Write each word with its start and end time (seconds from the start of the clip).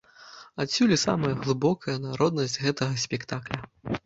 Адсюль 0.63 0.93
і 0.95 0.97
самая 1.01 1.33
глыбокая 1.41 1.97
народнасць 2.07 2.59
гэтага 2.65 2.93
спектакля. 3.05 3.61